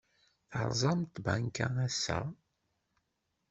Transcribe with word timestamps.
Terẓem 0.51 0.99
tbanka 1.13 1.67
ass-a? 1.85 2.19